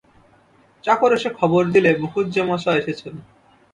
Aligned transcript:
চাকর 0.83 1.11
এসে 1.17 1.29
খবর 1.39 1.63
দিলে 1.73 1.89
মুখুজ্যেমশায় 2.01 2.79
এসেছেন। 2.81 3.13